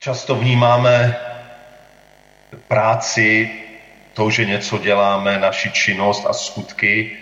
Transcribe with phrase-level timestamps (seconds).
[0.00, 1.16] Často vnímáme
[2.68, 3.50] práci,
[4.14, 7.18] to, že něco děláme, naši činnost a skutky,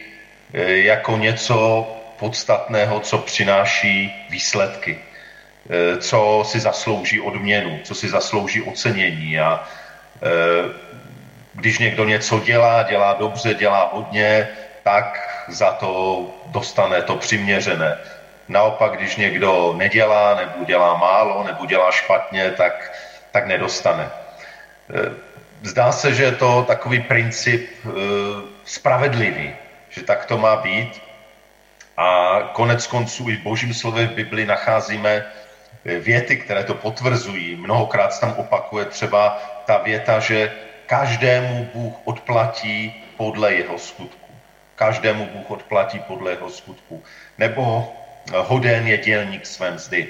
[0.53, 8.63] eh, jako něco podstatného, co přináší výsledky, eh, co si zaslouží odměnu, co si zaslouží
[8.63, 9.41] ocenění.
[9.41, 9.65] A
[10.23, 10.29] eh,
[11.53, 14.49] když někdo něco dělá, dělá dobře, dělá hodně,
[14.83, 17.99] tak za to dostane to přiměřené.
[18.49, 22.93] Naopak, když někdo nedělá, nebo dělá málo, nebo dělá špatně, tak,
[23.31, 24.11] tak nedostane.
[24.91, 25.11] Eh,
[25.63, 27.71] zdá se, že je to takový princip
[28.65, 29.55] spravedlivý,
[29.89, 31.03] že tak to má být.
[31.97, 35.27] A konec konců i v božím slově v Bibli nacházíme
[35.85, 37.57] věty, které to potvrzují.
[37.57, 40.53] Mnohokrát se tam opakuje třeba ta věta, že
[40.87, 44.35] každému Bůh odplatí podle jeho skutku.
[44.75, 47.03] Každému Bůh odplatí podle jeho skutku.
[47.39, 47.93] Nebo
[48.35, 50.07] hoden je dělník své mzdy.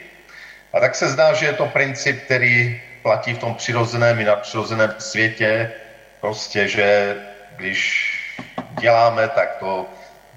[0.72, 4.94] A tak se zdá, že je to princip, který platí v tom přirozeném i nadpřirozeném
[4.98, 5.72] světě.
[6.20, 7.16] Prostě, že
[7.56, 8.12] když
[8.80, 9.86] děláme, tak to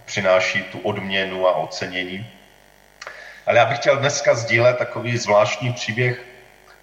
[0.05, 2.27] přináší tu odměnu a ocenění.
[3.45, 6.25] Ale já bych chtěl dneska sdílet takový zvláštní příběh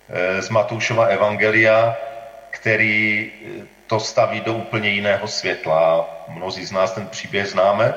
[0.09, 1.97] eh, z Matoušova Evangelia,
[2.51, 6.11] který eh, to staví do úplně jiného světla.
[6.29, 7.95] Mnozí z nás ten příběh známe.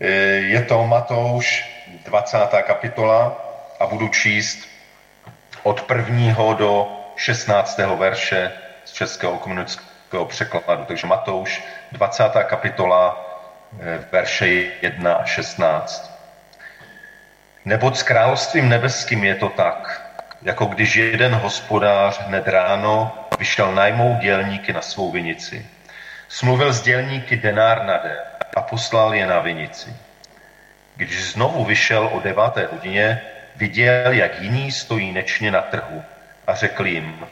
[0.00, 0.08] Eh,
[0.56, 1.71] je to Matouš,
[2.04, 2.38] 20.
[2.62, 3.44] kapitola
[3.80, 4.68] a budu číst
[5.62, 7.78] od prvního do 16.
[7.96, 8.52] verše
[8.84, 10.84] z českého komunického překladu.
[10.84, 12.44] Takže Matouš, 20.
[12.44, 13.32] kapitola,
[13.80, 14.46] Eh, verše
[14.82, 16.12] 1 a 16.
[17.64, 20.02] Neboť s královstvím nebeským je to tak,
[20.42, 25.66] jako když jeden hospodář hned ráno vyšel najmout dělníky na svou vinici.
[26.28, 28.18] Smluvil s dělníky denár na den
[28.56, 29.96] a poslal je na vinici.
[30.96, 33.20] Když znovu vyšel o deváté hodině,
[33.56, 36.02] viděl, jak jiní stojí nečně na trhu
[36.46, 37.26] a řekl jim,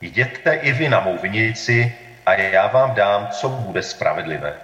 [0.00, 1.96] jděte i vy na mou vinici
[2.26, 4.54] a já vám dám, co bude spravedlivé.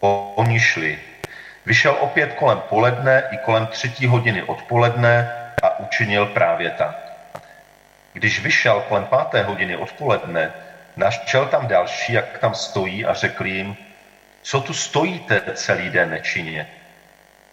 [0.00, 0.98] Oni šli.
[1.66, 5.32] Vyšel opět kolem poledne i kolem třetí hodiny odpoledne
[5.62, 7.12] a učinil právě tak.
[8.12, 10.52] Když vyšel kolem páté hodiny odpoledne,
[10.96, 13.76] našel tam další, jak tam stojí a řekl jim,
[14.42, 16.68] co tu stojíte celý den nečinně?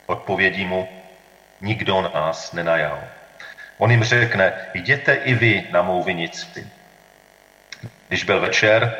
[0.06, 0.90] Odpovědí mu,
[1.62, 3.04] nikdo nás nenajal.
[3.78, 6.68] On jim řekne, jděte i vy na mou vinici.
[8.08, 8.96] Když byl večer,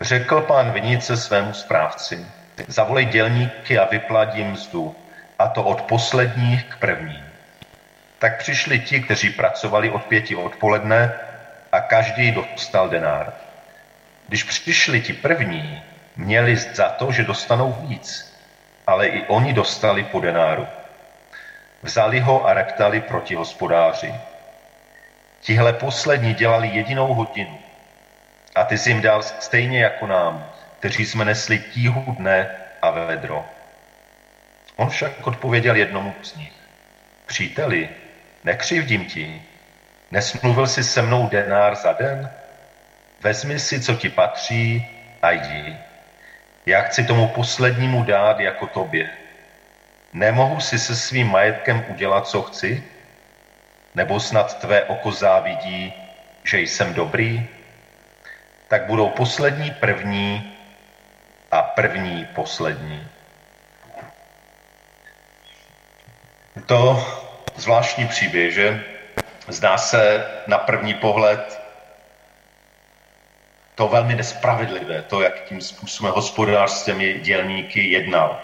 [0.00, 2.26] řekl pán vinice svému správci,
[2.68, 4.96] Zavolej dělníky a vyplať jim mzdu,
[5.38, 7.24] a to od posledních k prvním.
[8.18, 11.12] Tak přišli ti, kteří pracovali od pěti odpoledne
[11.72, 13.32] a každý dostal denár.
[14.28, 15.82] Když přišli ti první,
[16.16, 18.33] měli za to, že dostanou víc,
[18.86, 20.66] ale i oni dostali po denáru.
[21.82, 24.14] Vzali ho a reptali proti hospodáři.
[25.40, 27.58] Tihle poslední dělali jedinou hodinu
[28.54, 32.50] a ty jsi jim dal stejně jako nám, kteří jsme nesli tíhu dne
[32.82, 33.44] a vedro.
[34.76, 36.52] On však odpověděl jednomu z nich.
[37.26, 37.88] Příteli,
[38.44, 39.42] nekřivdím ti,
[40.10, 42.30] nesmluvil jsi se mnou denár za den?
[43.20, 44.86] Vezmi si, co ti patří
[45.22, 45.76] a jdi.
[46.66, 49.10] Já chci tomu poslednímu dát jako tobě.
[50.12, 52.84] Nemohu si se svým majetkem udělat, co chci?
[53.94, 55.92] Nebo snad tvé oko závidí,
[56.44, 57.46] že jsem dobrý?
[58.68, 60.56] Tak budou poslední první
[61.50, 63.08] a první poslední.
[66.66, 67.06] To
[67.56, 68.84] zvláštní příběh, že
[69.48, 71.63] zdá se na první pohled
[73.74, 78.40] to velmi nespravedlivé, to, jakým způsobem hospodář s těmi dělníky jednal.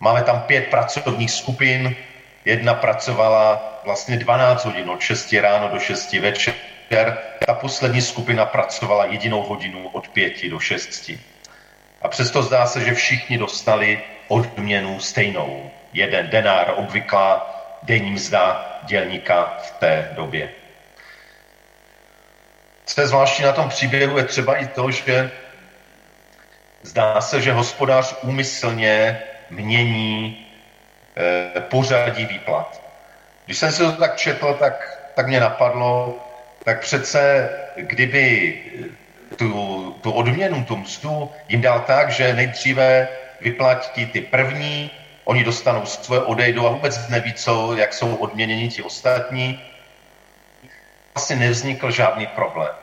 [0.00, 1.96] Máme tam pět pracovních skupin,
[2.44, 6.54] jedna pracovala vlastně 12 hodin, od 6 ráno do 6 večer,
[7.46, 11.10] ta poslední skupina pracovala jedinou hodinu od 5 do 6.
[12.02, 15.70] A přesto zdá se, že všichni dostali odměnu stejnou.
[15.92, 20.59] Jeden denár, obvyklá denní mzda dělníka v té době.
[22.94, 25.30] Co je zvláštní na tom příběhu, je třeba i to, že
[26.82, 30.46] zdá se, že hospodář úmyslně mění
[31.16, 32.82] eh, pořadí výplat.
[33.46, 36.18] Když jsem si to tak četl, tak, tak mě napadlo,
[36.64, 38.54] tak přece kdyby
[39.36, 39.50] tu,
[40.00, 43.08] tu odměnu, tu mzdu jim dal tak, že nejdříve
[43.40, 44.90] vyplatí ty první,
[45.24, 49.69] oni dostanou svoje, odejdou a vůbec neví, co, jak jsou odměněni ti ostatní.
[51.14, 52.74] Vlastně nevznikl žádný problém.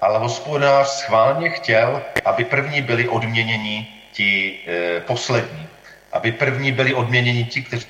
[0.00, 5.68] Ale hospodář schválně chtěl, aby první byli odměněni ti e, poslední.
[6.12, 7.86] Aby první byli odměněni ti, kteří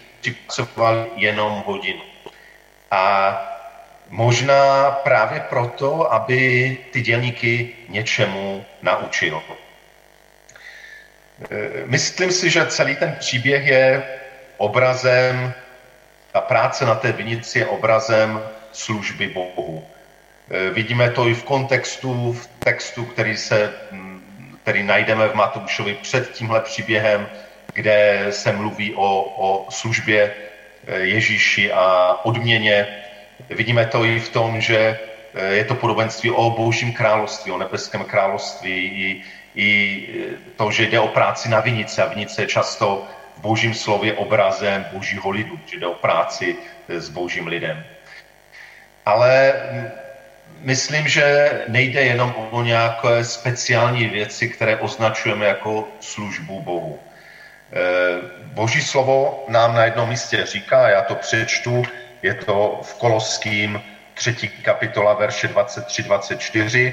[0.46, 2.02] pracovali jenom hodinu.
[2.90, 3.56] A
[4.08, 9.42] Možná právě proto, aby ty dělníky něčemu naučil.
[11.84, 14.02] Myslím si, že celý ten příběh je
[14.56, 15.52] obrazem,
[16.32, 18.42] ta práce na té vinici je obrazem
[18.76, 19.84] služby Bohu.
[20.72, 23.72] Vidíme to i v kontextu, v textu, který, se,
[24.62, 27.28] který najdeme v Matoušovi před tímhle příběhem,
[27.74, 30.34] kde se mluví o, o službě
[30.96, 32.86] Ježíši a odměně.
[33.50, 34.98] Vidíme to i v tom, že
[35.50, 39.22] je to podobenství o božím království, o nebeském království, i,
[39.54, 39.68] i
[40.56, 42.02] to, že jde o práci na vinice.
[42.02, 43.04] A vinice je často
[43.36, 46.56] v božím slově obrazem božího lidu, že jde o práci
[46.88, 47.84] s božím lidem.
[49.06, 49.54] Ale
[50.60, 56.98] myslím, že nejde jenom o nějaké speciální věci, které označujeme jako službu Bohu.
[58.42, 61.84] Boží slovo nám na jednom místě říká, já to přečtu,
[62.22, 63.82] je to v Koloským
[64.14, 64.48] 3.
[64.48, 66.92] kapitola verše 23-24,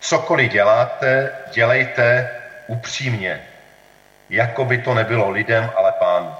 [0.00, 2.30] Cokoliv děláte, dělejte
[2.66, 3.42] upřímně,
[4.30, 6.34] jako by to nebylo lidem, ale pánu.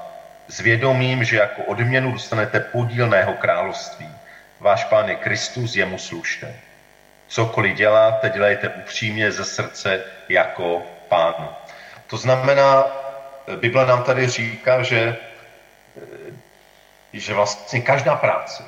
[0.47, 4.18] S vědomím, že jako odměnu dostanete podíl na jeho království.
[4.59, 6.55] Váš pán je Kristus, jemu slušte.
[7.27, 11.47] Cokoliv děláte, dělejte upřímně ze srdce jako pánu.
[12.07, 12.85] To znamená,
[13.55, 15.17] Bible nám tady říká, že,
[17.13, 18.63] že vlastně každá práce,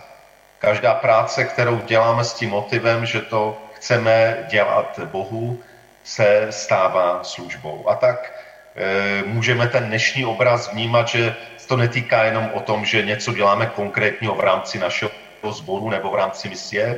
[0.59, 5.63] každá práce, kterou děláme s tím motivem, že to chceme dělat Bohu,
[6.03, 7.89] se stává službou.
[7.89, 8.33] A tak
[8.75, 11.35] e, můžeme ten dnešní obraz vnímat, že
[11.71, 16.15] to netýká jenom o tom, že něco děláme konkrétního v rámci našeho sboru nebo v
[16.15, 16.97] rámci misie,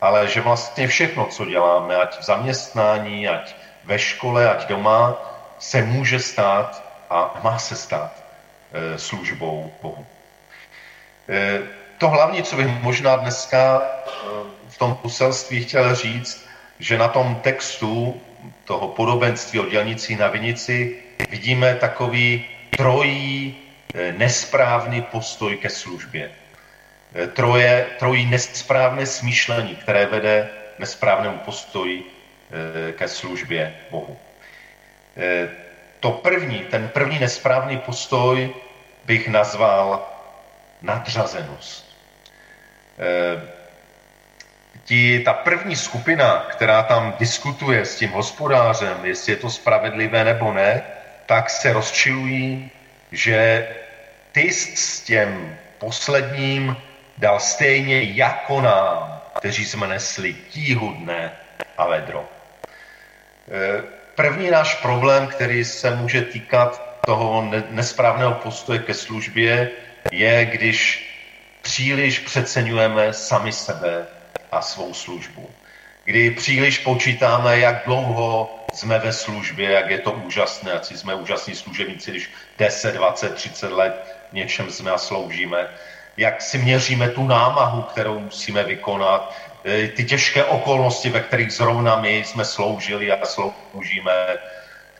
[0.00, 3.54] ale že vlastně všechno, co děláme, ať v zaměstnání, ať
[3.84, 5.16] ve škole, ať doma,
[5.58, 8.12] se může stát a má se stát
[8.72, 10.06] e, službou Bohu.
[11.28, 11.62] E,
[11.98, 13.82] to hlavní, co bych možná dneska
[14.68, 16.48] v tom poselství chtěl říct,
[16.78, 18.20] že na tom textu
[18.64, 22.44] toho podobenství o dělnici na vinici vidíme takový
[22.76, 23.56] trojí
[24.16, 26.30] nesprávný postoj ke službě.
[27.14, 34.18] Eh, troje, trojí nesprávné smýšlení, které vede nesprávnému postoji eh, ke službě Bohu.
[36.00, 38.54] To první, ten první nesprávný postoj
[39.04, 40.06] bych nazval
[40.82, 41.88] nadřazenost
[44.88, 50.52] ti, ta první skupina, která tam diskutuje s tím hospodářem, jestli je to spravedlivé nebo
[50.52, 50.82] ne,
[51.26, 52.70] tak se rozčilují,
[53.12, 53.68] že
[54.32, 56.76] ty s těm posledním
[57.18, 61.32] dal stejně jako nám, kteří jsme nesli tíhu dne
[61.78, 62.28] a vedro.
[63.50, 63.82] E,
[64.14, 69.70] první náš problém, který se může týkat toho nesprávného postoje ke službě,
[70.12, 71.08] je, když
[71.62, 74.06] příliš přeceňujeme sami sebe
[74.52, 75.50] a svou službu.
[76.04, 81.54] Kdy příliš počítáme, jak dlouho jsme ve službě, jak je to úžasné, ať jsme úžasní
[81.54, 85.68] služebníci, když 10, 20, 30 let něčem jsme a sloužíme,
[86.18, 89.34] jak si měříme tu námahu, kterou musíme vykonat,
[89.64, 94.38] e, ty těžké okolnosti, ve kterých zrovna my jsme sloužili a sloužíme,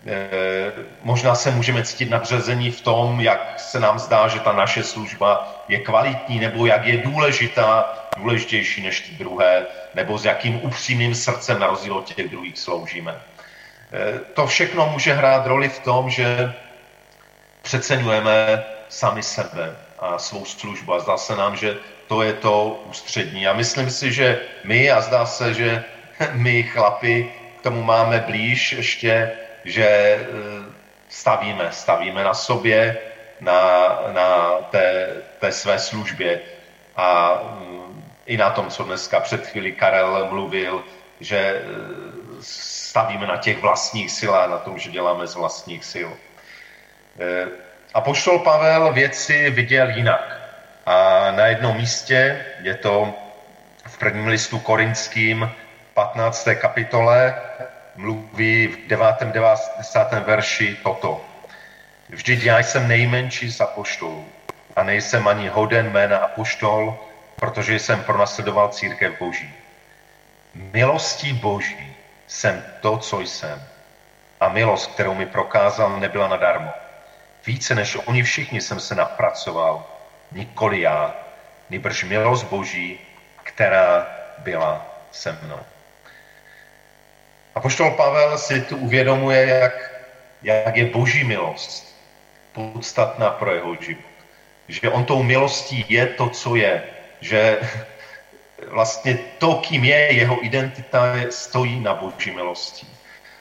[0.06, 0.72] Eh,
[1.02, 5.64] možná se můžeme cítit nadřazení v tom, jak se nám zdá, že ta naše služba
[5.68, 11.58] je kvalitní, nebo jak je důležitá, důležitější než ty druhé, nebo s jakým upřímným srdcem
[11.58, 13.20] na rozdíl od těch druhých sloužíme.
[13.92, 16.54] Eh, to všechno může hrát roli v tom, že
[17.62, 21.76] přeceňujeme sami sebe a svou službu a zdá se nám, že
[22.06, 23.46] to je to ústřední.
[23.46, 25.84] A myslím si, že my, a zdá se, že
[26.32, 29.32] my chlapi k tomu máme blíž ještě
[29.64, 30.26] že eh,
[31.08, 32.98] stavíme, stavíme na sobě,
[33.40, 36.40] na, na té, té své službě
[36.96, 40.84] a mm, i na tom, co dneska před chvíli Karel mluvil,
[41.20, 41.62] že eh,
[42.40, 46.10] stavíme na těch vlastních silách, na tom, že děláme z vlastních sil.
[47.94, 50.40] A poštol Pavel věci viděl jinak.
[50.86, 53.14] A na jednom místě, je to
[53.86, 55.50] v prvním listu korinským
[55.94, 56.48] 15.
[56.54, 57.34] kapitole,
[57.96, 59.06] mluví v 9.
[59.22, 60.12] 90.
[60.12, 61.24] verši toto.
[62.08, 64.28] Vždyť já jsem nejmenší z apoštolů
[64.76, 66.98] a nejsem ani hoden jména apoštol,
[67.36, 69.54] protože jsem pronásledoval církev Boží.
[70.54, 73.62] Milostí Boží jsem to, co jsem.
[74.40, 76.72] A milost, kterou mi prokázal, nebyla nadarmo.
[77.48, 79.86] Více než oni všichni jsem se napracoval,
[80.32, 81.14] nikoli já,
[81.70, 83.00] nýbrž milost Boží,
[83.42, 84.06] která
[84.38, 85.60] byla se mnou.
[87.54, 89.92] A poštol Pavel si tu uvědomuje, jak,
[90.42, 91.96] jak je boží milost
[92.52, 94.12] podstatná pro jeho život.
[94.68, 96.82] Že on tou milostí je to, co je.
[97.20, 97.60] Že
[98.68, 102.86] vlastně to, kým je, jeho identita stojí na boží milosti.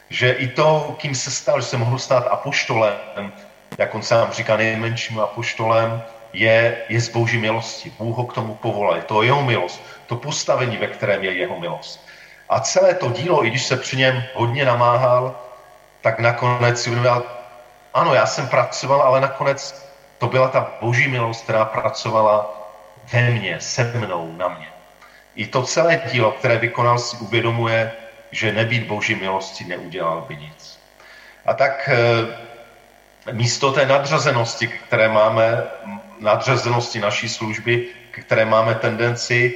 [0.09, 3.33] Že i to, kým se stal, že se mohl stát apoštolem,
[3.77, 6.03] jak on sám říká, nejmenším apoštolem,
[6.33, 7.91] je, je z boží milosti.
[7.97, 8.95] Bůh ho k tomu povolal.
[8.95, 9.83] Je to jeho milost.
[10.05, 12.07] To postavení, ve kterém je jeho milost.
[12.49, 15.35] A celé to dílo, i když se při něm hodně namáhal,
[16.01, 17.25] tak nakonec si uvědomil,
[17.93, 22.53] ano, já jsem pracoval, ale nakonec to byla ta boží milost, která pracovala
[23.13, 24.67] ve mně, se mnou, na mě.
[25.35, 27.91] I to celé dílo, které vykonal, si uvědomuje,
[28.31, 30.79] že nebýt boží milosti neudělal by nic.
[31.45, 32.46] A tak eh,
[33.31, 35.63] místo té nadřazenosti, které máme,
[36.19, 39.53] nadřazenosti naší služby, které máme tendenci,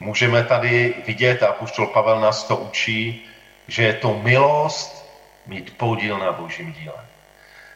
[0.00, 3.26] můžeme tady vidět, a Apoštol Pavel nás to učí,
[3.68, 5.04] že je to milost
[5.46, 6.94] mít podíl na božím díle.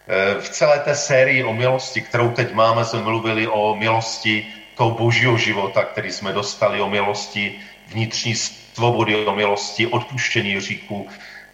[0.09, 4.91] Eh, v celé té sérii o milosti, kterou teď máme, jsme mluvili o milosti toho
[4.91, 11.09] božího života, který jsme dostali, o milosti vnitřní svobody, o milosti odpuštění říků,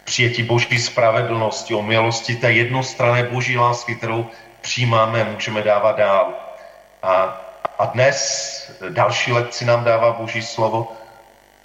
[0.05, 4.29] přijetí boží spravedlnosti, o milosti té jednostranné boží lásky, kterou
[4.61, 6.33] přijímáme, můžeme dávat dál.
[7.03, 7.41] A,
[7.79, 8.17] a dnes
[8.89, 10.91] další lekci nám dává boží slovo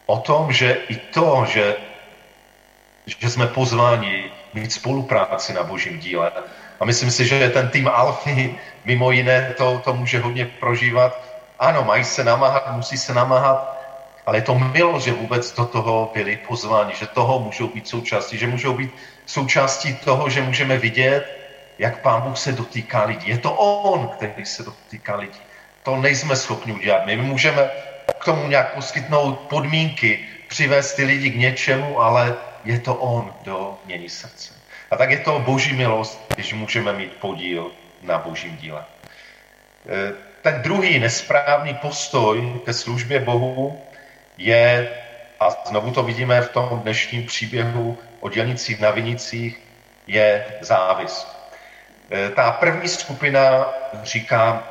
[0.07, 1.77] o tom, že i to, že,
[3.07, 6.33] že jsme pozváni mít spolupráci na božím díle.
[6.81, 11.21] A myslím si, že ten tým Alfy mimo jiné to, to může hodně prožívat,
[11.59, 13.80] ano, mají se namáhat, musí se namáhat,
[14.31, 18.39] ale je to milost, že vůbec do toho byli pozváni, že toho můžou být součástí,
[18.39, 18.91] že můžou být
[19.27, 21.27] součástí toho, že můžeme vidět,
[21.79, 23.31] jak Pán Bůh se dotýká lidí.
[23.31, 25.41] Je to On, který se dotýká lidí.
[25.83, 27.07] To nejsme schopni udělat.
[27.07, 27.71] My můžeme
[28.21, 33.79] k tomu nějak poskytnout podmínky, přivést ty lidi k něčemu, ale je to On, kdo
[33.87, 34.55] mění srdce.
[34.91, 37.71] A tak je to boží milost, když můžeme mít podíl
[38.03, 38.85] na božím díle.
[39.91, 43.90] E, ten druhý nesprávný postoj ke službě Bohu
[44.41, 44.89] je,
[45.41, 49.61] a znovu to vidíme v tom dnešním příběhu o dělnicích na vinicích,
[50.07, 51.53] je závist.
[52.13, 53.67] E, ta první skupina
[54.03, 54.63] říká,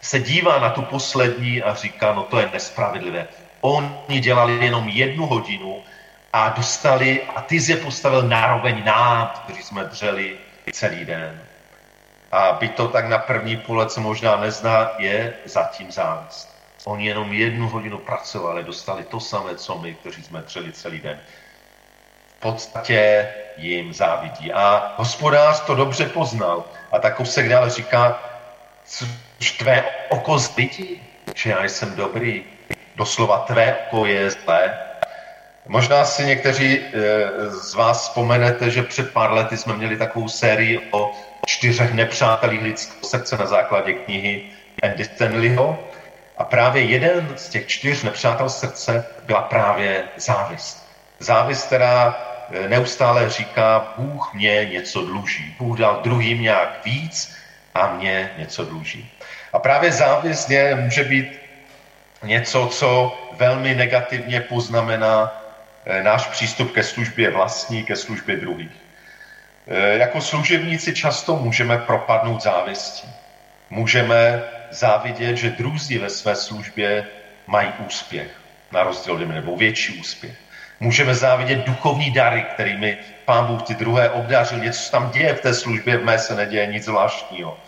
[0.00, 3.26] se dívá na tu poslední a říká, no to je nespravedlivé.
[3.60, 5.82] Oni dělali jenom jednu hodinu
[6.32, 10.36] a dostali, a ty je postavil nároveň nám, kteří jsme dřeli
[10.72, 11.42] celý den.
[12.32, 16.51] A by to tak na první pohled možná nezná, je zatím závist.
[16.84, 21.20] Oni jenom jednu hodinu pracovali, dostali to samé, co my, kteří jsme třeli celý den.
[22.38, 24.52] V podstatě jim závidí.
[24.52, 26.64] A hospodář to dobře poznal.
[26.92, 28.22] A tak se dále říká,
[28.84, 31.02] což tvé oko zbytí,
[31.34, 32.44] že já jsem dobrý.
[32.96, 34.78] Doslova tvé oko je zlé.
[35.66, 40.88] Možná si někteří eh, z vás vzpomenete, že před pár lety jsme měli takovou sérii
[40.90, 41.12] o
[41.46, 44.42] čtyřech nepřátelích lidského srdce na základě knihy
[44.82, 45.91] Andy Stanleyho.
[46.36, 50.88] A právě jeden z těch čtyř nepřátel srdce byla právě závist.
[51.18, 52.16] Závist, která
[52.50, 55.56] eh, neustále říká, Bůh mě něco dluží.
[55.58, 57.36] Bůh dal druhým nějak víc
[57.74, 59.10] a mě něco dluží.
[59.52, 61.40] A právě závist je, může být
[62.22, 65.42] něco, co velmi negativně poznamená
[65.84, 68.72] eh, náš přístup ke službě vlastní, ke službě druhých.
[69.68, 73.08] Eh, jako služebníci často můžeme propadnout závistí.
[73.70, 77.06] Můžeme závidět, že druzí ve své službě
[77.46, 78.30] mají úspěch,
[78.72, 80.34] na rozdíl nebo větší úspěch.
[80.80, 84.58] Můžeme závidět duchovní dary, kterými pán Bůh ty druhé obdařil.
[84.58, 87.58] Něco tam děje v té službě, v mé se neděje nic zvláštního.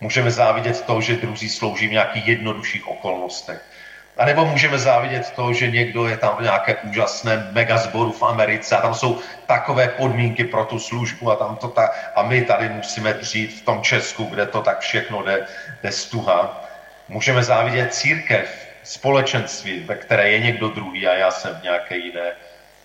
[0.00, 3.71] Můžeme závidět to, že druzí slouží v nějakých jednodušších okolnostech.
[4.16, 8.76] A nebo můžeme závidět to, že někdo je tam v nějaké úžasné megazboru v Americe
[8.76, 12.68] a tam jsou takové podmínky pro tu službu a, tam to ta, a my tady
[12.68, 15.46] musíme dřít v tom Česku, kde to tak všechno jde,
[15.82, 16.64] jde stuha.
[17.08, 22.32] Můžeme závidět církev, společenství, ve které je někdo druhý a já jsem v nějaké jiné.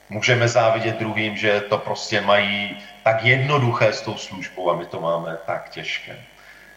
[0.10, 5.00] Můžeme závidět druhým, že to prostě mají tak jednoduché s tou službou a my to
[5.02, 6.16] máme tak těžké.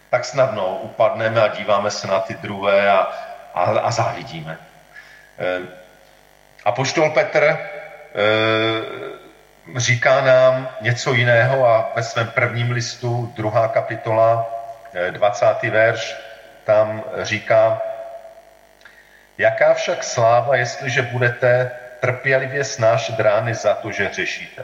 [0.09, 3.07] Tak snadno upadneme a díváme se na ty druhé a
[3.53, 4.57] a, a závidíme.
[5.39, 5.61] Eh,
[6.65, 7.57] a poštol Petr eh,
[9.79, 14.49] říká nám něco jiného a ve svém prvním listu, druhá kapitola,
[15.11, 15.45] 20.
[15.63, 16.15] Eh, verš,
[16.63, 17.81] tam říká,
[19.37, 24.63] jaká však sláva, jestliže budete trpělivě snášet rány za to, že řešíte.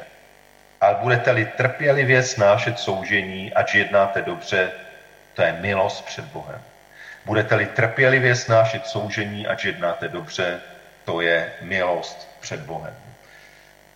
[0.82, 4.72] Ale budete-li trpělivě snášet soužení, ať jednáte dobře,
[5.34, 6.62] to je milost před Bohem.
[7.28, 10.60] Budete-li trpělivě snášet soužení, ať jednáte dobře,
[11.06, 12.96] to je milost před Bohem.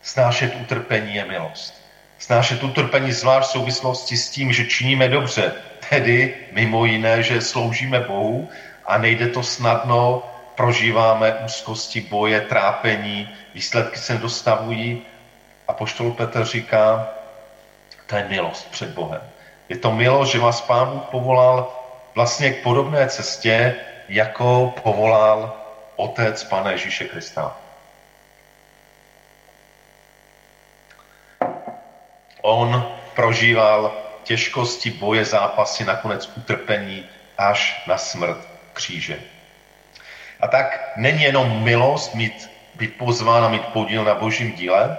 [0.01, 1.85] Snášet utrpení je milost.
[2.19, 5.53] Snášet utrpení zvlášť v souvislosti s tím, že činíme dobře,
[5.89, 8.49] tedy mimo jiné, že sloužíme Bohu
[8.85, 10.23] a nejde to snadno
[10.55, 15.01] prožíváme úzkosti, boje, trápení, výsledky se dostavují
[15.67, 17.09] a poštol Petr říká,
[18.07, 19.21] to je milost před Bohem.
[19.69, 21.80] Je to milost, že vás Pán Bůh povolal
[22.15, 23.75] vlastně k podobné cestě,
[24.09, 25.61] jako povolal
[25.95, 27.57] Otec Pana Ježíše Krista.
[32.41, 37.05] On prožíval těžkosti, boje, zápasy, nakonec utrpení
[37.37, 38.37] až na smrt
[38.73, 39.19] kříže.
[40.39, 44.97] A tak není jenom milost mít, být pozván a mít podíl na božím díle,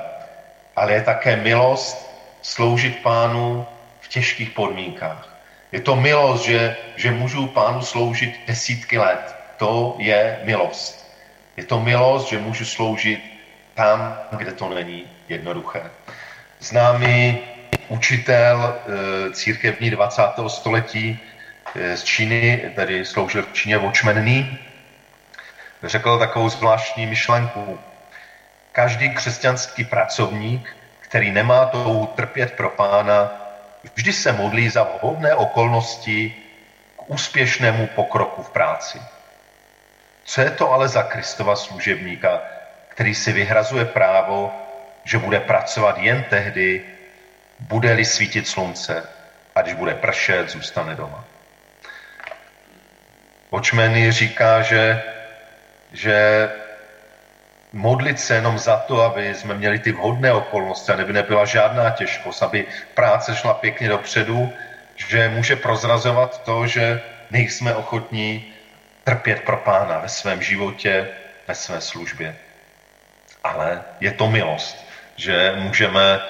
[0.77, 2.11] ale je také milost
[2.43, 3.67] sloužit pánu
[4.01, 5.29] v těžkých podmínkách.
[5.73, 9.37] Je to milost, že, že můžu pánu sloužit desítky let.
[9.57, 11.17] To je milost.
[11.57, 13.21] Je to milost, že můžu sloužit
[13.75, 15.83] tam, kde to není jednoduché.
[16.61, 17.39] Známý
[17.89, 20.23] učitel e, církevní 20.
[20.49, 21.21] století
[21.75, 24.25] e, z Číny, tedy sloužil v Číně Watchman
[25.83, 27.79] řekl takovou zvláštní myšlenku.
[28.73, 33.42] Každý křesťanský pracovník, který nemá touhu trpět pro pána,
[33.95, 36.35] vždy se modlí za vhodné okolnosti
[36.97, 39.03] k úspěšnému pokroku v práci.
[40.25, 42.43] Co je to ale za Kristova služebníka,
[42.89, 44.53] který si vyhrazuje právo,
[45.05, 46.85] že bude pracovat jen tehdy,
[47.61, 49.09] bude-li svítit slunce
[49.55, 51.25] a když bude pršet, zůstane doma.
[53.51, 55.03] Očmeny říká, že,
[55.93, 56.49] že
[57.73, 61.91] modlit se jenom za to, aby jsme měli ty vhodné okolnosti a neby nebyla žádná
[61.91, 64.53] těžkost, aby práce šla pěkně dopředu,
[64.97, 67.01] že může prozrazovat to, že
[67.31, 68.53] nejsme ochotní
[69.05, 71.09] trpět pro pána ve svém životě,
[71.49, 72.37] ve své službě.
[73.45, 74.87] Ale je to milost,
[75.17, 76.21] že můžeme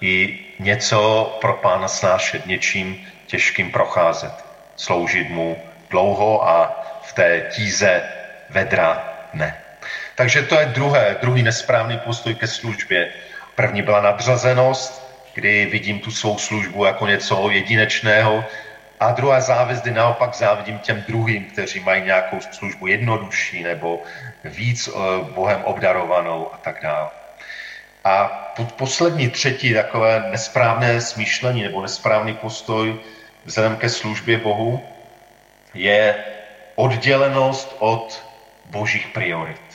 [0.00, 4.32] i něco pro pána snášet, něčím těžkým procházet,
[4.76, 8.02] sloužit mu dlouho a v té tíze
[8.50, 9.59] vedra ne.
[10.20, 13.12] Takže to je druhé, druhý nesprávný postoj ke službě.
[13.54, 18.44] První byla nadřazenost, kdy vidím tu svou službu jako něco jedinečného,
[19.00, 24.02] a druhá závist, kdy naopak závidím těm druhým, kteří mají nějakou službu jednodušší nebo
[24.44, 24.92] víc eh,
[25.32, 27.08] Bohem obdarovanou a tak dále.
[28.04, 28.28] A
[28.76, 33.00] poslední, třetí takové nesprávné smýšlení nebo nesprávný postoj
[33.44, 34.84] vzhledem ke službě Bohu
[35.74, 36.14] je
[36.74, 38.24] oddělenost od
[38.70, 39.69] božích priorit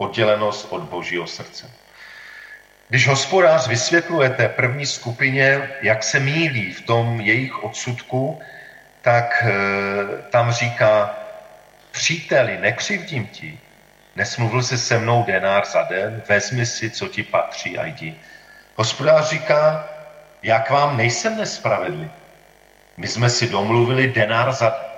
[0.00, 1.70] oddělenost od božího srdce.
[2.88, 8.40] Když hospodář vysvětluje té první skupině, jak se mílí v tom jejich odsudku,
[9.02, 9.52] tak e,
[10.30, 11.14] tam říká,
[11.90, 13.58] příteli, nekřivdím ti,
[14.16, 18.14] nesmluvil jsi se mnou denár za den, vezmi si, co ti patří a jdi.
[18.76, 19.88] Hospodář říká,
[20.42, 22.10] jak vám nejsem nespravedlivý.
[22.96, 24.90] My jsme si domluvili denár za den.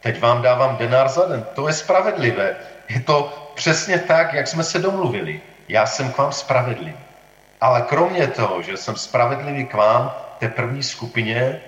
[0.00, 1.44] Teď vám dávám denár za den.
[1.54, 2.56] To je spravedlivé.
[2.88, 5.40] Je to přesně tak, jak jsme se domluvili.
[5.68, 6.96] Já jsem k vám spravedlivý.
[7.60, 11.60] Ale kromě toho, že jsem spravedlivý k vám, té první skupině,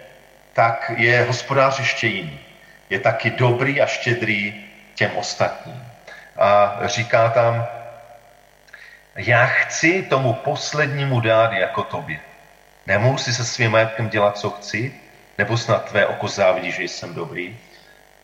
[0.52, 2.40] tak je hospodář ještě jiný.
[2.90, 5.84] Je taky dobrý a štědrý těm ostatním.
[6.36, 7.66] A říká tam,
[9.16, 12.20] já chci tomu poslednímu dát jako tobě.
[12.86, 14.94] Nemohu si se svým majetkem dělat, co chci?
[15.38, 17.58] Nebo snad tvé oko závidí, že jsem dobrý?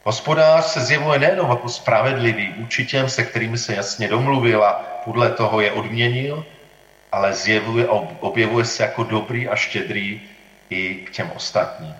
[0.04, 2.54] Hospodář se zjevuje nejenom jako spravedlivý
[2.90, 4.72] těm, se kterými se jasně domluvil a
[5.04, 6.46] podle toho je odměnil,
[7.12, 7.88] ale zjevuje,
[8.20, 10.20] objevuje se jako dobrý a štědrý
[10.70, 11.94] i k těm ostatním.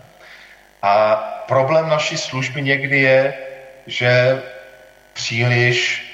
[0.83, 1.17] A
[1.49, 3.35] problém naší služby někdy je,
[3.87, 4.43] že
[5.13, 6.09] příliš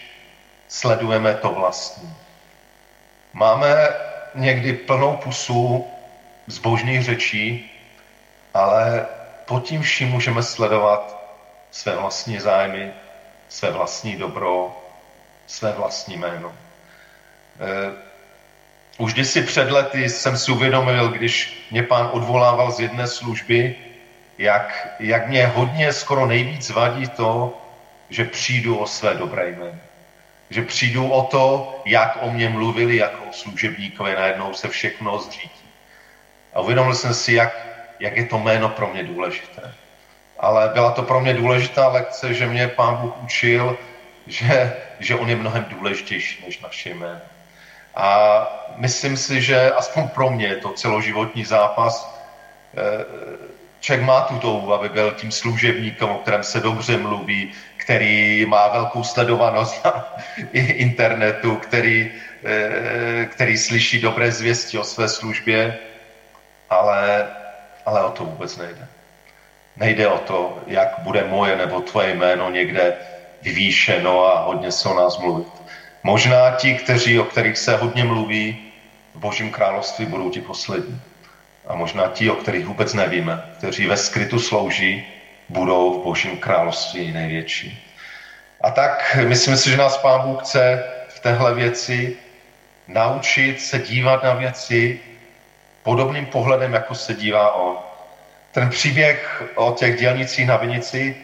[0.68, 2.14] sledujeme to vlastní.
[3.32, 3.88] Máme
[4.34, 5.86] někdy plnou pusu
[6.46, 7.70] zbožných řečí,
[8.54, 9.06] ale
[9.44, 11.17] pod tím vším můžeme sledovat
[11.70, 12.92] své vlastní zájmy,
[13.48, 14.82] své vlastní dobro,
[15.46, 16.52] své vlastní jméno.
[17.60, 17.92] Eh,
[18.98, 23.76] už si před lety jsem si uvědomil, když mě pán odvolával z jedné služby,
[24.38, 27.62] jak, jak mě hodně, skoro nejvíc vadí to,
[28.10, 29.78] že přijdu o své dobré jméno.
[30.50, 35.68] Že přijdu o to, jak o mě mluvili jako o služebníkovi, najednou se všechno zřítí.
[36.54, 37.66] A uvědomil jsem si, jak,
[38.00, 39.74] jak je to jméno pro mě důležité
[40.38, 43.78] ale byla to pro mě důležitá lekce, že mě pán Bůh učil,
[44.26, 47.20] že, že on je mnohem důležitější než naše jméno.
[47.94, 48.46] A
[48.76, 52.14] myslím si, že aspoň pro mě je to celoživotní zápas.
[52.76, 53.04] Eh,
[53.80, 58.68] člověk má tu touhu, aby byl tím služebníkem, o kterém se dobře mluví, který má
[58.68, 60.14] velkou sledovanost na
[60.54, 62.12] internetu, který,
[62.44, 65.78] eh, který slyší dobré zvěsti o své službě,
[66.70, 67.26] ale,
[67.86, 68.97] ale o to vůbec nejde.
[69.80, 72.96] Nejde o to, jak bude moje nebo tvoje jméno někde
[73.42, 75.44] vyvýšeno a hodně se o nás mluví.
[76.02, 78.72] Možná ti, kteří, o kterých se hodně mluví
[79.14, 81.00] v Božím království, budou ti poslední.
[81.66, 85.06] A možná ti, o kterých vůbec nevíme, kteří ve skrytu slouží,
[85.48, 87.84] budou v Božím království největší.
[88.60, 92.16] A tak myslím si, že nás Pán Bůh chce v téhle věci
[92.88, 95.00] naučit se dívat na věci
[95.82, 97.87] podobným pohledem, jako se dívá on.
[98.52, 101.16] Ten příběh o těch dělnicích na Vinici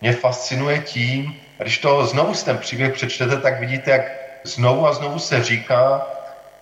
[0.00, 4.12] mě fascinuje tím, když to znovu ten příběh přečtete, tak vidíte, jak
[4.44, 6.06] znovu a znovu se říká,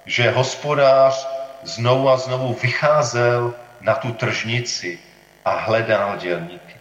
[0.06, 1.28] že hospodář
[1.62, 4.98] znovu a znovu vycházel na tu tržnici
[5.44, 6.74] a hledal dělníky.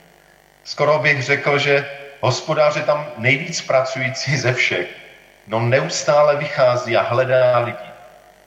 [0.64, 1.90] Skoro bych řekl, že
[2.22, 4.88] hospodář je tam nejvíc pracující ze všech.
[5.48, 7.90] No neustále vychází a hledá lidi.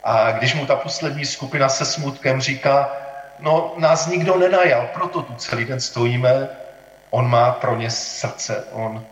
[0.03, 2.91] A když mu ta poslední skupina se smutkem říká,
[3.39, 6.49] no nás nikdo nenajal, proto tu celý den stojíme,
[7.09, 9.05] on má pro ně srdce, on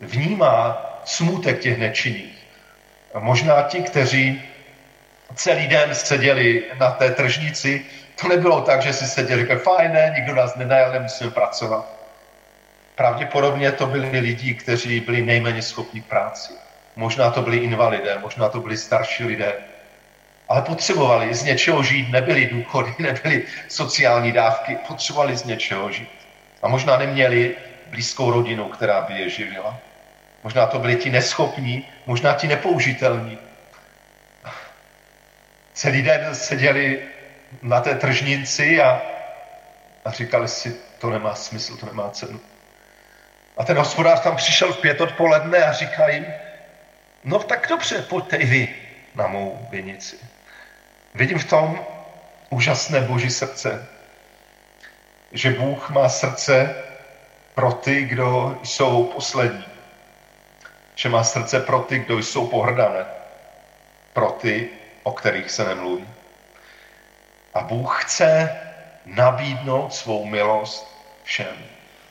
[0.00, 2.46] vnímá smutek těch nečinných.
[3.14, 4.42] A možná ti, kteří
[5.34, 7.84] celý den seděli na té tržnici,
[8.20, 11.86] to nebylo tak, že si seděli, říkali, fajn, ne, nikdo nás nenajal, nemusíme pracovat.
[12.94, 16.52] Pravděpodobně to byli lidi, kteří byli nejméně schopni k práci.
[16.96, 19.52] Možná to byli invalidé, možná to byli starší lidé,
[20.50, 26.10] ale potřebovali z něčeho žít, nebyly důchody, nebyly sociální dávky, potřebovali z něčeho žít.
[26.62, 29.78] A možná neměli blízkou rodinu, která by je živila.
[30.44, 33.38] Možná to byli ti neschopní, možná ti nepoužitelní.
[35.72, 37.02] Celý den seděli
[37.62, 39.02] na té tržnici a,
[40.04, 42.40] a říkali si, to nemá smysl, to nemá cenu.
[43.56, 46.26] A ten hospodář tam přišel v pět odpoledne a říká jim,
[47.24, 48.74] no tak dobře, pojďte i vy
[49.14, 50.29] na mou vinici.
[51.14, 51.86] Vidím v tom
[52.50, 53.88] úžasné boží srdce,
[55.32, 56.74] že Bůh má srdce
[57.54, 59.64] pro ty, kdo jsou poslední.
[60.94, 63.06] Že má srdce pro ty, kdo jsou pohrdané.
[64.12, 64.68] Pro ty,
[65.02, 66.08] o kterých se nemluví.
[67.54, 68.60] A Bůh chce
[69.06, 71.56] nabídnout svou milost všem.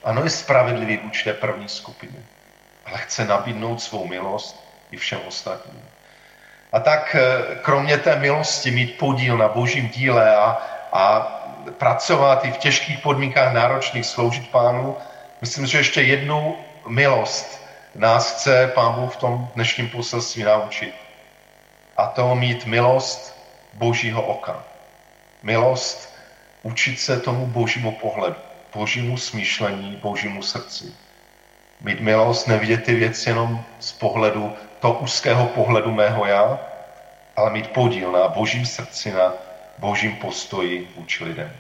[0.04, 2.24] Ano, je spravedlivý vůči té první skupině,
[2.86, 5.84] ale chce nabídnout svou milost i všem ostatním.
[6.72, 10.58] A tak eh, kromě té milosti mít podíl na božím díle a,
[10.94, 11.20] a
[11.78, 14.98] pracovat i v těžkých podmínkách náročných, sloužit pánu,
[15.42, 20.94] myslím, že ještě jednu milost nás chce pán Bůh v tom dnešním poselství naučit.
[21.98, 23.36] A to mít milost
[23.74, 24.64] božího oka.
[25.44, 26.16] Milost
[26.64, 28.36] učit se tomu božímu pohledu,
[28.74, 30.94] božímu smýšlení, božímu srdci.
[31.82, 36.60] Mít milost, nevidět ty věci jenom z pohledu toho úzkého pohledu mého já,
[37.36, 39.34] ale mít podíl na božím srdci, na
[39.78, 41.52] božím postoji vůči lidem.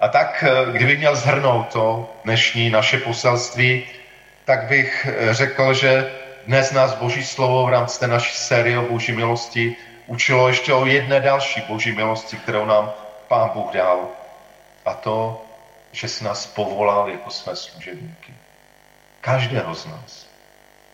[0.00, 3.84] A tak, eh, kdybych měl zhrnout to dnešní naše poselství,
[4.44, 6.12] tak bych eh, řekl, že
[6.46, 10.86] dnes nás Boží slovo v rámci té naší série o Boží milosti učilo ještě o
[10.86, 12.92] jedné další Boží milosti, kterou nám
[13.28, 14.08] Pán Bůh dal.
[14.84, 15.44] A to,
[15.92, 18.34] že si nás povolal jako své služebníky.
[19.20, 20.27] Každého z nás.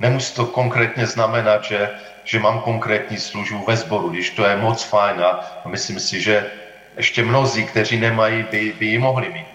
[0.05, 1.91] Nemusí to konkrétně znamenat, že,
[2.25, 6.51] že mám konkrétní službu ve sboru, když to je moc fajn a myslím si, že
[6.97, 9.47] ještě mnozí, kteří nemají, by, by ji mohli mít.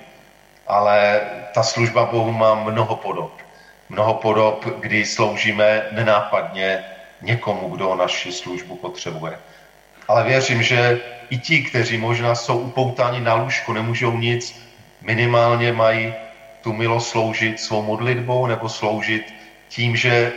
[0.68, 1.22] Ale
[1.54, 3.32] ta služba Bohu má mnoho podob.
[3.90, 6.84] Mnoho podob, kdy sloužíme nenápadně
[7.22, 9.38] někomu, kdo naši službu potřebuje.
[10.08, 14.62] Ale věřím, že i ti, kteří možná jsou upoutáni na lůžku, nemůžou nic,
[15.02, 16.14] minimálně mají
[16.62, 19.39] tu milost sloužit svou modlitbou nebo sloužit
[19.70, 20.34] tím, že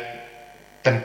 [0.83, 1.03] ten,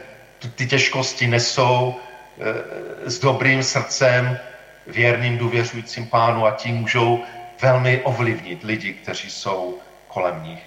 [0.55, 4.39] ty těžkosti nesou e, s dobrým srdcem,
[4.87, 7.23] věrným důvěřujícím pánu a tím můžou
[7.61, 10.63] velmi ovlivnit lidi, kteří jsou kolem nich.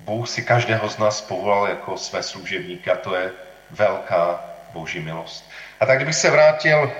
[0.00, 3.30] Bůh si každého z nás povolal jako své služebníky a to je
[3.70, 5.50] velká boží milost.
[5.80, 6.92] A tak kdybych se vrátil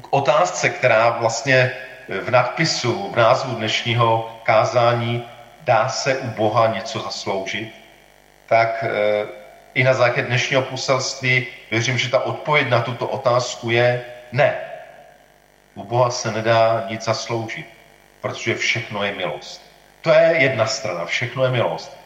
[0.00, 1.72] k otázce, která vlastně
[2.08, 5.28] v nadpisu, v názvu dnešního kázání
[5.60, 7.83] dá se u Boha něco zasloužit,
[8.54, 9.26] tak eh,
[9.74, 14.54] i na základě dnešního poselství věřím, že ta odpověď na tuto otázku je ne.
[15.74, 17.66] U Boha se nedá nic zasloužit,
[18.20, 19.62] protože všechno je milost.
[20.00, 21.96] To je jedna strana, všechno je milost.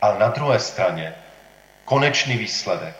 [0.00, 1.14] Ale na druhé straně
[1.84, 2.94] konečný výsledek.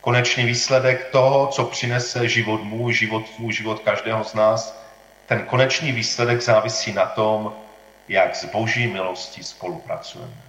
[0.00, 4.86] Konečný výsledek toho, co přinese život můj, život tvůj, život každého z nás,
[5.26, 7.56] ten konečný výsledek závisí na tom,
[8.08, 10.45] jak s boží milostí spolupracujeme.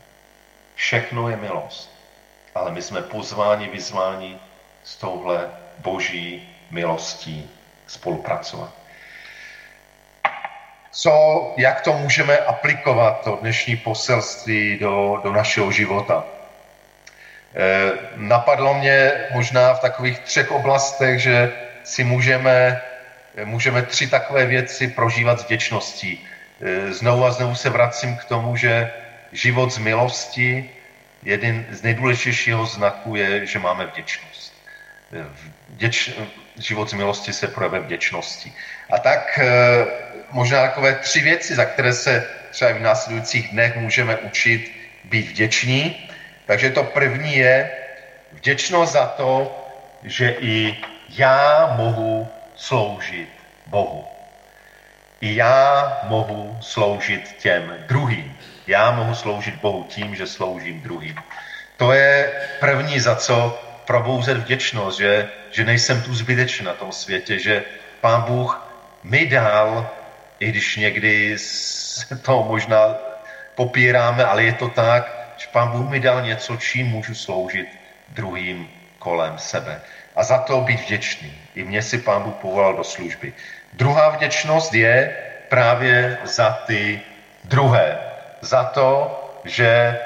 [0.78, 1.90] Všechno je milost.
[2.56, 4.40] Ale my jsme pozváni, vyzváni
[4.84, 7.50] s touhle boží milostí
[7.88, 8.70] spolupracovat.
[10.92, 16.24] Co, jak to můžeme aplikovat, to dnešní poselství do, do našeho života?
[18.16, 22.82] Napadlo mě možná v takových třech oblastech, že si můžeme,
[23.44, 26.28] můžeme tři takové věci prožívat s vděčností.
[26.90, 28.94] Znovu a znovu se vracím k tomu, že
[29.32, 30.70] život z milosti,
[31.24, 34.54] jeden z nejdůležitějšího znaků je, že máme vděčnost.
[35.70, 36.12] Vděč,
[36.58, 38.54] život z milosti se projeve vděčností.
[38.90, 39.40] A tak
[40.32, 44.72] možná takové tři věci, za které se třeba v následujících dnech můžeme učit
[45.04, 46.10] být vděční.
[46.46, 47.72] Takže to první je
[48.32, 49.64] vděčnost za to,
[50.04, 50.78] že i
[51.10, 53.30] já mohu sloužit
[53.66, 54.08] Bohu.
[55.22, 58.38] I já mohu sloužit těm druhým.
[58.68, 61.16] Já mohu sloužit Bohu tím, že sloužím druhým.
[61.78, 67.40] To je první, za co probouzet vděčnost, že, že nejsem tu zbytečný na tom světě,
[67.40, 67.64] že
[68.02, 68.68] Pán Bůh
[69.04, 69.90] mi dal
[70.40, 71.38] i když někdy
[72.22, 72.96] to možná
[73.56, 77.68] popíráme, ale je to tak, že Pán Bůh mi dal něco, čím můžu sloužit
[78.10, 79.82] druhým kolem sebe.
[80.16, 81.34] A za to být vděčný.
[81.56, 83.34] I mě si Pán Bůh povolal do služby.
[83.74, 85.16] Druhá vděčnost je
[85.50, 87.02] právě za ty
[87.44, 87.98] druhé.
[88.42, 89.14] Za to,
[89.46, 90.00] že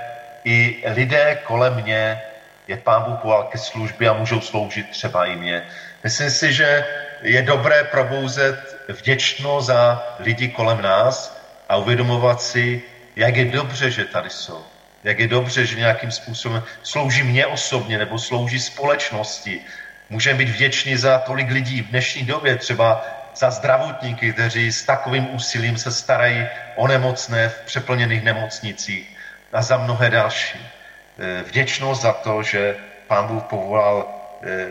[0.43, 2.21] i lidé kolem mě
[2.67, 5.63] je Pán Bůh povolal ke službě a můžou sloužit třeba i mě.
[6.03, 6.85] Myslím si, že
[7.21, 12.81] je dobré probouzet vděčno za lidi kolem nás a uvědomovat si,
[13.15, 14.65] jak je dobře, že tady jsou.
[15.03, 19.61] Jak je dobře, že nějakým způsobem slouží mě osobně nebo slouží společnosti.
[20.09, 25.35] Můžeme být vděční za tolik lidí v dnešní době, třeba za zdravotníky, kteří s takovým
[25.35, 29.17] úsilím se starají o nemocné v přeplněných nemocnicích
[29.53, 30.59] a za mnohé další.
[31.19, 32.75] Eh, vděčnost za to, že
[33.07, 34.07] pán Bůh povolal
[34.43, 34.67] eh,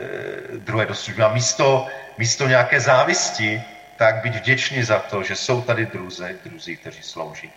[0.59, 1.23] druhé do služby.
[1.23, 1.87] A místo,
[2.19, 3.63] místo nějaké závisti
[3.97, 7.53] tak být vděční za to, že jsou tady druzy, druzí, kteří slouží.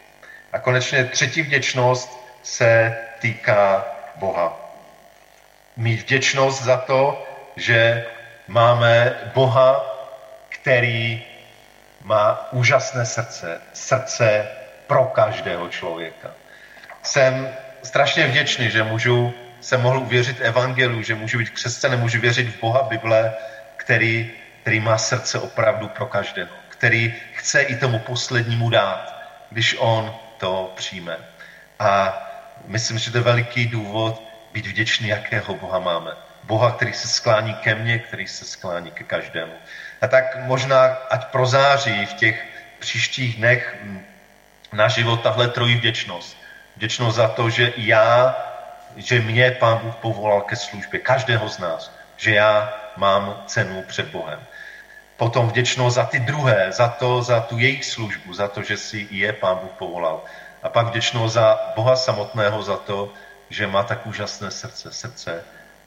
[0.54, 2.12] A konečně třetí vděčnost
[2.44, 3.86] se týká
[4.16, 4.60] Boha.
[5.78, 8.06] Mít vděčnost za to, že
[8.48, 9.93] máme Boha,
[10.64, 11.24] který
[12.04, 14.48] má úžasné srdce, srdce
[14.88, 16.32] pro každého člověka.
[17.04, 17.50] Jsem
[17.84, 22.60] strašně vděčný, že můžu, jsem mohl uvěřit evangeliu, že můžu být křesťanem, můžu věřit v
[22.60, 23.34] Boha Bible,
[23.76, 24.32] který
[24.64, 30.74] který má srdce opravdu pro každého, který chce i tomu poslednímu dát, když on to
[30.76, 31.18] přijme.
[31.80, 32.18] A
[32.66, 34.24] myslím, že to je veliký důvod
[34.54, 36.12] být vděčný, jakého Boha máme.
[36.44, 39.54] Boha, který se sklání ke mně, který se sklání ke každému.
[40.02, 42.46] A tak možná, ať prozáří v těch
[42.80, 43.78] příštích dnech
[44.74, 46.38] na život tahle trojí vděčnost.
[46.76, 48.38] Vděčnost za to, že já,
[48.96, 54.08] že mě Pán Bůh povolal ke službě, každého z nás, že já mám cenu před
[54.08, 54.40] Bohem
[55.18, 59.08] potom vděčnost za ty druhé, za to, za tu jejich službu, za to, že si
[59.12, 60.22] je Pán Bůh povolal.
[60.64, 63.14] A pak vděčnost za Boha samotného, za to,
[63.50, 65.44] že má tak úžasné srdce, srdce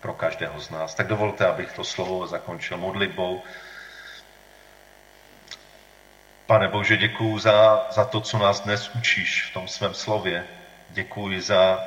[0.07, 0.95] pro každého z nás.
[0.95, 3.42] Tak dovolte, abych to slovo zakončil modlitbou.
[6.47, 10.45] Pane Bože, děkuji za, za to, co nás dnes učíš v tom svém slově.
[10.90, 11.83] Děkuji za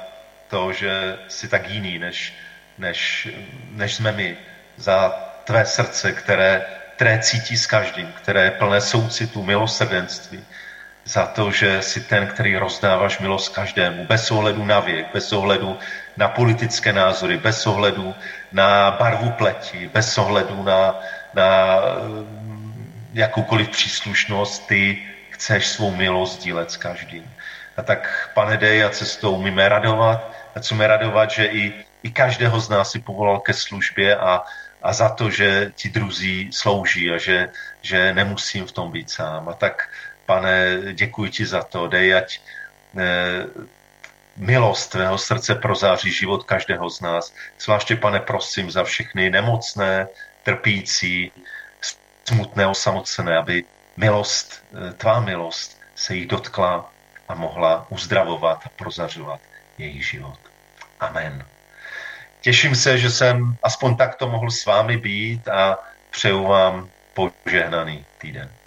[0.48, 2.34] to, že jsi tak jiný, než,
[2.78, 3.28] než,
[3.72, 4.38] než jsme my.
[4.76, 5.10] Za
[5.44, 6.66] tvé srdce, které
[7.00, 10.46] které cítí s každým, které je plné soucitu, milosrdenství,
[11.10, 15.78] za to, že jsi ten, který rozdáváš milost každému, bez ohledu na věk, bez ohledu
[16.18, 18.16] na politické názory, bez ohledu
[18.52, 21.00] na barvu pleti, bez ohledu na,
[21.34, 27.26] na mm, jakoukoliv příslušnost, ty chceš svou milost dílet s každým.
[27.78, 32.60] A tak, pane, dej a cestou umíme radovat a co radovat, že i, i každého
[32.60, 34.46] z nás si povolal ke službě a
[34.82, 37.50] a za to, že ti druzí slouží a že,
[37.82, 39.50] že nemusím v tom být sám.
[39.50, 39.90] A tak,
[40.30, 43.50] pane, děkuji ti za to, dej, ať eh,
[44.38, 47.34] milost tvého srdce prozáří život každého z nás.
[47.58, 50.08] Zvláště, pane, prosím za všechny nemocné,
[50.46, 51.32] trpící,
[52.24, 53.66] smutné, osamocené, aby
[53.98, 56.86] milost, eh, tvá milost se jich dotkla
[57.26, 59.42] a mohla uzdravovat a prozařovat
[59.82, 60.38] jejich život.
[61.00, 61.42] Amen.
[62.42, 65.82] Těším se, že jsem aspoň takto mohl s vámi být a
[66.14, 68.59] přeju vám požehnaný týden.